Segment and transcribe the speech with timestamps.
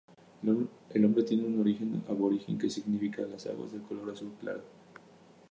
[0.95, 4.63] El nombre tiene un origen aborigen que significa las "aguas de color azul claro".